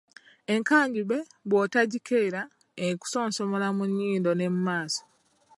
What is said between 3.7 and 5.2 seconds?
mu nnyindo ne mu maaso.